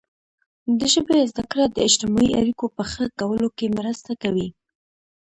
[0.79, 4.47] د ژبې زده کړه د اجتماعي اړیکو په ښه کولو کې مرسته کوي.